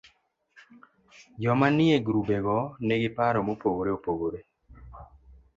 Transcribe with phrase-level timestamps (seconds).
[1.43, 2.55] Joma nie grubego
[2.87, 4.39] nigi paro mopogore opogre